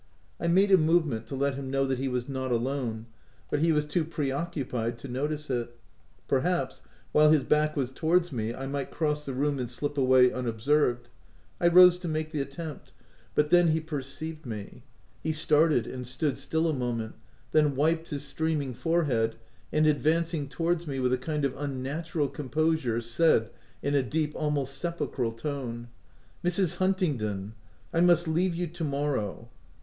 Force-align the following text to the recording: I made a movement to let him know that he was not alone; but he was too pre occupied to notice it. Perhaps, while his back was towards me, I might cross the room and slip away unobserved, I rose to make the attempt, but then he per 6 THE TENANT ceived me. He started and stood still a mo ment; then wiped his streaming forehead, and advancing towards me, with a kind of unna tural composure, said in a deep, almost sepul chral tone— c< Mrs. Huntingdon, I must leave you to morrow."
I 0.39 0.47
made 0.47 0.71
a 0.71 0.79
movement 0.79 1.27
to 1.27 1.35
let 1.35 1.53
him 1.53 1.69
know 1.69 1.85
that 1.85 1.99
he 1.99 2.07
was 2.07 2.27
not 2.27 2.51
alone; 2.51 3.05
but 3.51 3.59
he 3.59 3.71
was 3.71 3.85
too 3.85 4.03
pre 4.03 4.31
occupied 4.31 4.97
to 4.97 5.07
notice 5.07 5.51
it. 5.51 5.77
Perhaps, 6.27 6.81
while 7.11 7.29
his 7.29 7.43
back 7.43 7.75
was 7.77 7.91
towards 7.91 8.31
me, 8.31 8.51
I 8.51 8.65
might 8.65 8.89
cross 8.89 9.25
the 9.27 9.35
room 9.35 9.59
and 9.59 9.69
slip 9.69 9.99
away 9.99 10.33
unobserved, 10.33 11.09
I 11.59 11.67
rose 11.67 11.99
to 11.99 12.07
make 12.07 12.31
the 12.31 12.41
attempt, 12.41 12.93
but 13.35 13.51
then 13.51 13.67
he 13.67 13.79
per 13.79 14.01
6 14.01 14.17
THE 14.17 14.25
TENANT 14.33 14.39
ceived 14.41 14.45
me. 14.47 14.83
He 15.21 15.33
started 15.33 15.85
and 15.85 16.07
stood 16.07 16.35
still 16.35 16.67
a 16.67 16.73
mo 16.73 16.93
ment; 16.93 17.13
then 17.51 17.75
wiped 17.75 18.09
his 18.09 18.23
streaming 18.23 18.73
forehead, 18.73 19.35
and 19.71 19.85
advancing 19.85 20.49
towards 20.49 20.87
me, 20.87 20.99
with 20.99 21.13
a 21.13 21.17
kind 21.19 21.45
of 21.45 21.55
unna 21.55 22.03
tural 22.07 22.33
composure, 22.33 23.01
said 23.01 23.51
in 23.83 23.93
a 23.93 24.01
deep, 24.01 24.31
almost 24.33 24.81
sepul 24.81 25.11
chral 25.13 25.31
tone— 25.37 25.89
c< 26.43 26.49
Mrs. 26.49 26.77
Huntingdon, 26.77 27.53
I 27.93 28.01
must 28.01 28.27
leave 28.27 28.55
you 28.55 28.65
to 28.65 28.83
morrow." 28.83 29.47